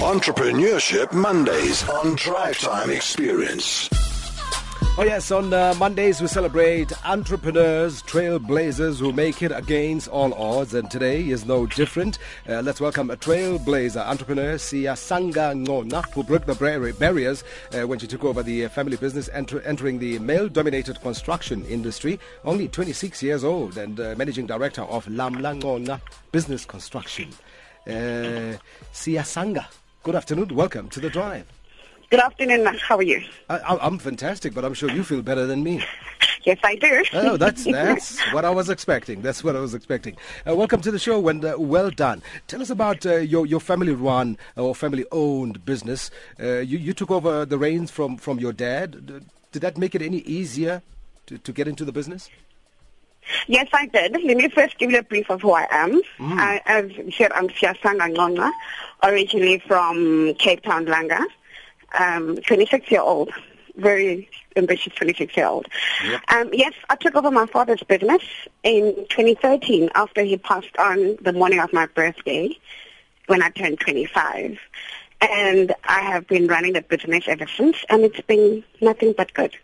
[0.00, 3.88] Entrepreneurship Mondays on Drive Time Experience.
[4.98, 10.74] Oh, yes, on uh, Mondays we celebrate entrepreneurs, trailblazers who make it against all odds,
[10.74, 12.18] and today is no different.
[12.48, 17.42] Uh, let's welcome a trailblazer entrepreneur, Siyasanga Ngcongca, who broke the bar- barriers
[17.74, 22.20] uh, when she took over the family business, enter- entering the male dominated construction industry.
[22.44, 26.00] Only 26 years old and uh, managing director of Lamla Ngcongca
[26.32, 27.30] Business Construction.
[27.86, 28.56] Uh,
[28.92, 29.64] Siyasanga,
[30.06, 30.54] good afternoon.
[30.54, 31.46] Welcome to the drive.
[32.10, 32.78] Good afternoon, Matt.
[32.78, 33.24] How are you?
[33.50, 35.84] I, I'm fantastic, but I'm sure you feel better than me.
[36.44, 37.02] Yes, I do.
[37.12, 39.20] Oh, that's that's what I was expecting.
[39.20, 40.16] That's what I was expecting.
[40.48, 42.22] Uh, welcome to the show, and uh, well done.
[42.46, 46.12] Tell us about uh, your your family-run or family-owned business.
[46.38, 49.24] Uh, you you took over the reins from from your dad.
[49.50, 50.82] Did that make it any easier
[51.26, 52.30] to, to get into the business?
[53.46, 54.12] Yes, I did.
[54.12, 56.00] Let me first give you a brief of who I am.
[56.38, 58.50] I, as you said, I'm Siyasanga Ngcongca,
[59.02, 61.24] originally from Cape Town, Langa.
[61.98, 63.30] Um, 26 year old,
[63.76, 65.66] very ambitious 26 year old.
[66.28, 68.22] Um, yes, I took over my father's business
[68.64, 72.50] in 2013 after he passed on the morning of my birthday
[73.26, 74.58] when I turned 25.
[75.20, 79.56] And I have been running the business ever since, and it's been nothing but good.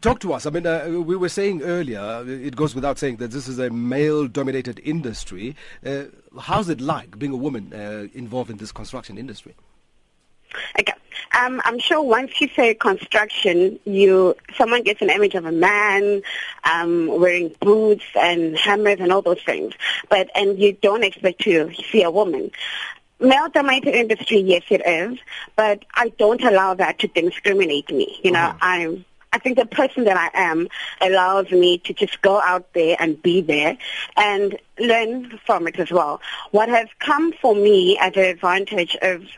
[0.00, 0.46] Talk to us.
[0.46, 3.70] I mean, uh, we were saying earlier, it goes without saying that this is a
[3.70, 5.56] male-dominated industry.
[5.84, 6.04] Uh,
[6.40, 9.54] how's it like being a woman uh, involved in this construction industry?
[10.78, 10.92] Okay.
[11.38, 16.22] Um, I'm sure once you say construction, you someone gets an image of a man
[16.64, 19.74] um, wearing boots and hammers and all those things,
[20.08, 22.50] but and you don't expect to see a woman.
[23.18, 25.18] Male-dominated industry, yes, it is,
[25.56, 28.18] but I don't allow that to discriminate me.
[28.22, 29.04] You know, I'm.
[29.36, 30.66] I think the person that I am
[31.02, 33.76] allows me to just go out there and be there
[34.16, 36.22] and learn from it as well.
[36.52, 39.28] What has come for me as an advantage is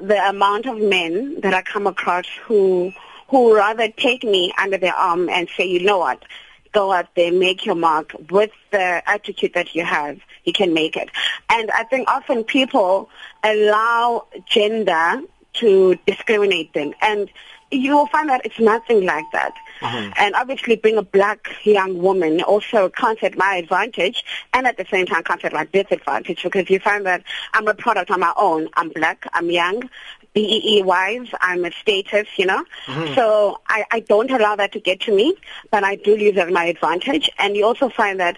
[0.00, 2.94] the amount of men that I come across who
[3.28, 6.24] who rather take me under their arm and say, you know what,
[6.72, 10.96] go out there, make your mark with the attitude that you have, you can make
[10.96, 11.10] it.
[11.50, 13.10] And I think often people
[13.42, 15.20] allow gender
[15.54, 17.30] to discriminate them and
[17.70, 19.54] you will find that it's nothing like that.
[19.80, 20.10] Uh-huh.
[20.16, 24.86] And obviously being a black young woman also counts at my advantage and at the
[24.90, 27.22] same time counts at my disadvantage because you find that
[27.52, 28.68] I'm a product on my own.
[28.74, 29.88] I'm black, I'm young,
[30.34, 32.64] BEE wise, I'm a status, you know.
[32.86, 33.14] Mm-hmm.
[33.14, 35.34] So I, I don't allow that to get to me,
[35.70, 37.30] but I do use it as my advantage.
[37.38, 38.36] And you also find that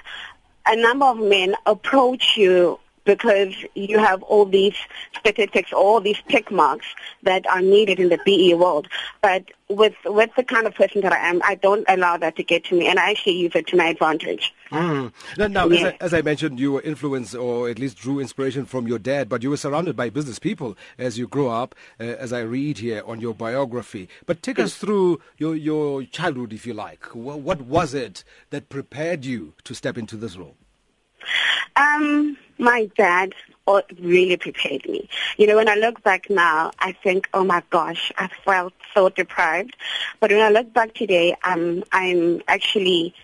[0.66, 4.74] a number of men approach you because you have all these
[5.18, 6.86] statistics, all these tick marks
[7.22, 8.88] that are needed in the BEE world.
[9.22, 12.42] But with with the kind of person that I am, I don't allow that to
[12.42, 14.52] get to me, and I actually use it to my advantage.
[14.70, 15.12] Mm.
[15.38, 18.66] Now, now as, I, as I mentioned, you were influenced or at least drew inspiration
[18.66, 22.04] from your dad, but you were surrounded by business people as you grew up, uh,
[22.04, 24.08] as I read here on your biography.
[24.26, 27.14] But take us through your, your childhood, if you like.
[27.14, 30.56] What, what was it that prepared you to step into this role?
[31.76, 33.34] Um, my dad
[33.66, 35.08] uh, really prepared me.
[35.36, 39.08] You know, when I look back now, I think, oh my gosh, I felt so
[39.08, 39.76] deprived.
[40.20, 43.14] But when I look back today, um, I'm actually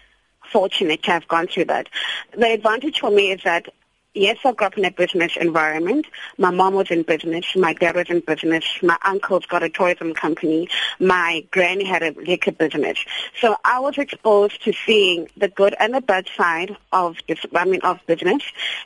[0.51, 1.89] fortunate to have gone through that.
[2.37, 3.69] The advantage for me is that
[4.15, 6.07] Yes, I grew up in a business environment.
[6.37, 7.47] My mom was in business.
[7.57, 8.63] My dad was in business.
[8.83, 10.69] My uncle's got a tourism company.
[11.01, 12.99] My granny had a liquor business.
[13.41, 17.65] So I was exposed to seeing the good and the bad side of this, I
[17.65, 18.43] mean, of business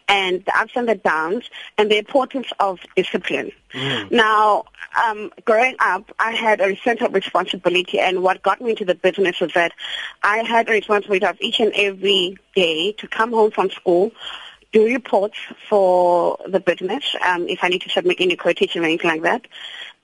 [0.06, 3.50] and the ups and the downs and the importance of discipline.
[4.10, 4.64] Now,
[5.04, 8.94] um, growing up, I had a sense of responsibility, and what got me into the
[8.94, 9.72] business was that
[10.22, 14.12] I had a responsibility of each and every day to come home from school,
[14.72, 15.38] do reports
[15.68, 19.46] for the business, um, if I need to submit any quotation or anything like that,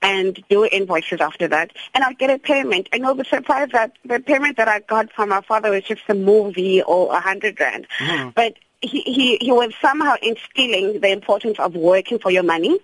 [0.01, 1.71] and do invoices after that.
[1.93, 2.89] And I'll get a payment.
[2.91, 6.01] And you'll be surprised that the payment that I got from my father was just
[6.09, 7.87] a movie or a hundred rand.
[8.35, 12.79] But he, he, he was somehow instilling the importance of working for your money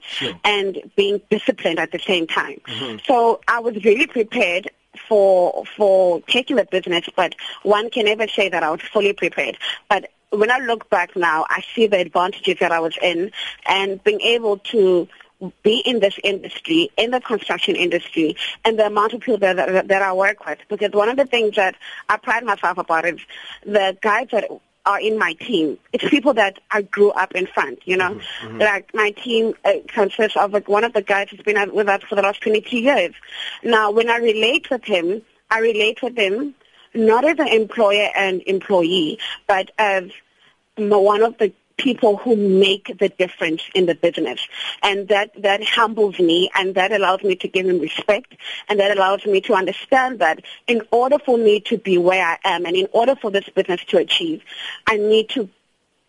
[0.45, 2.61] and being disciplined at the same time.
[3.05, 4.71] So I was really prepared
[5.07, 9.57] for for taking the business, but one can never say that I was fully prepared.
[9.89, 13.31] But when I look back now, I see the advantages that I was in
[13.67, 15.07] and being able to
[15.63, 18.35] be in this industry, in the construction industry,
[18.65, 20.59] and the amount of people that, that, that I work with.
[20.67, 21.75] Because one of the things that
[22.09, 23.19] I pride myself about is
[23.65, 24.49] the guys that
[24.85, 25.77] are in my team.
[25.93, 28.19] It's people that I grew up in front, you know.
[28.57, 32.03] Like my team uh, consists of like, one of the guys who's been with us
[32.03, 33.13] for the last 22 years.
[33.63, 35.21] Now, when I relate with him,
[35.51, 36.55] I relate with him
[36.93, 40.09] not as an employer and employee, but as
[40.77, 44.39] one of the people who make the difference in the business.
[44.83, 48.35] And that, that humbles me and that allows me to give him respect
[48.67, 52.37] and that allows me to understand that in order for me to be where I
[52.43, 54.43] am and in order for this business to achieve,
[54.87, 55.49] I need to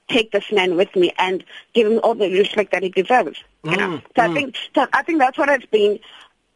[0.08, 3.38] take this man with me and give him all the respect that he deserves.
[3.62, 3.88] You know?
[3.98, 6.00] Mm, So I think so I think that's what has been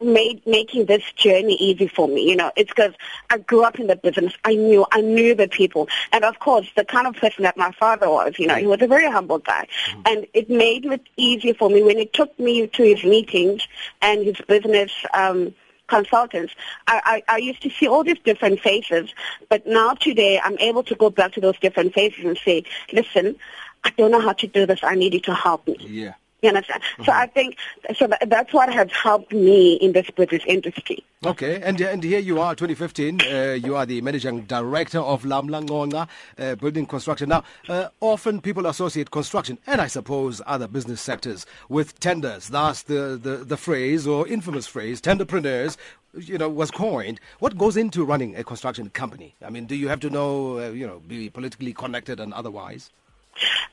[0.01, 2.29] made making this journey easy for me.
[2.29, 2.95] You know, it's because
[3.31, 4.35] I grew up in the business.
[4.45, 7.73] I knew I knew the people, and of course, the kind of person that my
[7.73, 8.39] father was.
[8.39, 9.67] You know, he was a very humble guy,
[10.07, 13.67] and it made it easier for me when he took me to his meetings
[14.03, 14.93] and his business.
[15.13, 15.55] Um,
[15.87, 16.55] consultants,
[16.87, 19.13] I, I, I used to see all these different faces,
[19.51, 23.37] but now today I'm able to go back to those different faces and say, listen,
[23.85, 24.81] I don't know how to do this.
[24.83, 25.77] I need you to help me.
[25.81, 26.15] Yeah.
[26.45, 26.83] You understand?
[27.07, 27.57] So I think
[27.97, 31.03] so that, that's what has helped me in this British industry.
[31.25, 33.23] Okay, and and here you are, 2015.
[33.23, 36.07] Uh, you are the managing director of Lamla Ngcongca
[36.39, 37.31] uh, Building Construction.
[37.31, 42.49] Now, uh, often people associate construction and I suppose other business sectors with tenders.
[42.49, 45.79] That's the, the, the phrase or infamous phrase, tenderpreneurs.
[46.13, 47.21] You know, was coined.
[47.39, 49.35] What goes into running a construction company?
[49.43, 52.91] I mean, do you have to know, uh, you know, be politically connected and otherwise?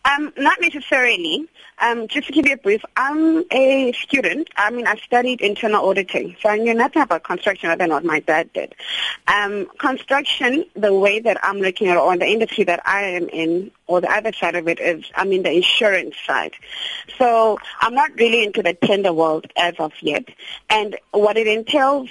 [0.06, 1.48] Um, not necessarily.
[1.80, 4.50] Um, just to give you a brief, I'm a student.
[4.56, 8.06] I mean, I studied internal auditing, so I knew nothing about construction other than what
[8.06, 8.75] my dad did.
[9.28, 13.30] Um, construction, the way that I'm looking at it, or the industry that I am
[13.30, 16.54] in, or the other side of it is, I'm in the insurance side.
[17.18, 20.25] So I'm not really into the tender world as of yet.
[20.69, 22.10] And what it entails,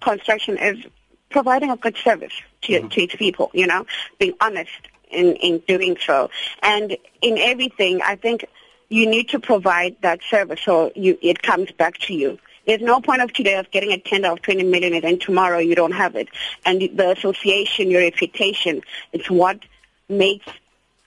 [0.00, 0.84] construction is
[1.30, 2.32] providing a good service
[2.62, 3.86] to, to its people, you know,
[4.18, 6.30] being honest in, in doing so.
[6.62, 8.44] And in everything, I think
[8.88, 12.38] you need to provide that service so you, it comes back to you.
[12.66, 15.58] There's no point of today of getting a tender of 20 million and then tomorrow
[15.58, 16.28] you don't have it.
[16.64, 19.60] And the association, your reputation, it's what
[20.08, 20.46] makes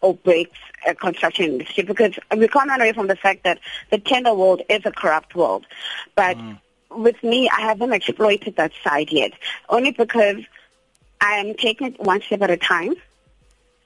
[0.02, 3.60] or breaks a construction industry because we can't run away from the fact that
[3.90, 5.66] the tender world is a corrupt world.
[6.16, 6.60] But mm.
[6.92, 9.32] with me, I haven't exploited that side yet,
[9.70, 10.42] only because
[11.22, 12.96] I am taking it one step at a time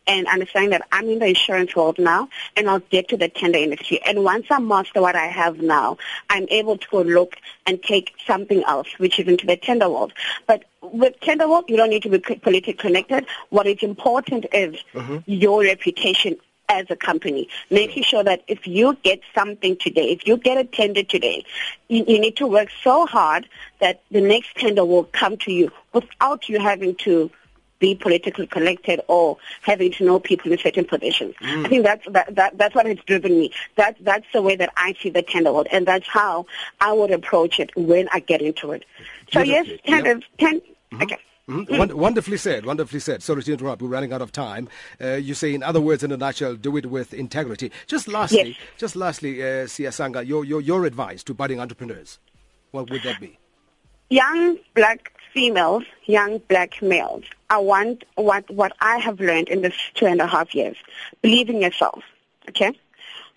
[0.08, 3.60] and understanding that I'm in the insurance world now and I'll get to the tender
[3.60, 4.00] industry.
[4.06, 5.98] And once I master what I have now,
[6.30, 10.14] I'm able to go look and take something else, which is into the tender world.
[10.48, 13.26] But with tender world, you don't need to be politically connected.
[13.50, 15.18] What is important is mm-hmm.
[15.26, 16.38] your reputation
[16.70, 20.66] as a company, making sure that if you get something today, if you get a
[20.66, 21.46] tender today,
[21.88, 23.48] you, you need to work so hard
[23.80, 27.32] that the next tender will come to you without you having to
[27.80, 31.36] be politically connected or having to know people in certain positions.
[31.42, 33.52] I think that's that, that that's what has driven me.
[33.76, 36.46] That that's the way that I see the tender world, and that's how
[36.82, 38.84] I would approach it when I get into it.
[39.32, 39.92] So yes, Beautifully.
[39.94, 40.62] tenders, ten,
[41.02, 41.18] okay.
[41.50, 41.78] Mhm.
[41.78, 42.66] Won- wonderfully said.
[42.66, 43.24] Wonderfully said.
[43.24, 43.82] Sorry to interrupt.
[43.82, 44.68] We're running out of time.
[45.02, 47.72] Uh, you say, in other words, in a nutshell, do it with integrity.
[47.88, 48.58] Just lastly, Yes.
[48.78, 52.20] just lastly, uh, Siyasanga, your, your your advice to budding entrepreneurs,
[52.72, 53.38] what would that be?
[54.10, 59.76] Young black females, young black males, I want what what I have learned in this
[59.94, 60.78] two and a half years.
[61.22, 62.04] Believe in yourself.
[62.50, 62.74] Okay?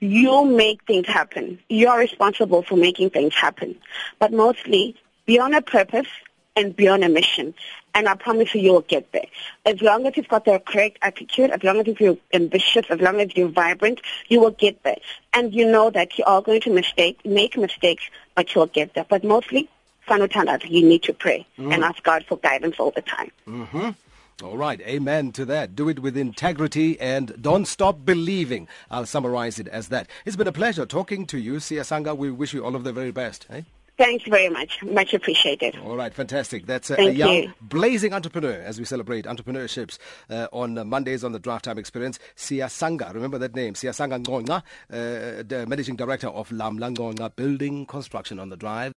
[0.01, 1.59] You make things happen.
[1.69, 3.77] You're responsible for making things happen.
[4.19, 4.97] But mostly
[5.27, 6.09] be on a purpose
[6.57, 7.55] and be on a mission.
[7.95, 9.27] And I promise you you'll get there.
[9.67, 13.21] As long as you've got the correct attitude, as long as you're ambitious, as long
[13.21, 14.99] as you're vibrant, you will get there.
[15.33, 19.07] And you know that you are going to mistake, make mistakes, but you'll get there.
[19.09, 19.69] But mostly,
[20.11, 23.95] you need to pray and ask God for guidance all the time.
[24.43, 25.77] All right, amen to that.
[25.77, 28.69] Do it with integrity and don't stop believing.
[28.91, 30.09] I'll summarize it as that.
[30.25, 32.17] It's been a pleasure talking to you, Siyasanga.
[32.17, 33.47] We wish you all of the very best.
[33.51, 33.63] Eh?
[34.01, 34.83] Thanks very much.
[34.83, 35.77] Much appreciated.
[35.85, 36.65] All right, fantastic.
[36.65, 37.53] That's a, a young, you.
[37.61, 39.99] blazing entrepreneur as we celebrate entrepreneurships
[40.31, 42.19] uh, on uh, Mondays on the Drive Time Experience.
[42.35, 48.39] Siyasanga, remember that name, Siyasanga Ngcongca, uh, the managing director of Lamla Ngcongca Building Construction
[48.39, 48.89] on the Drive.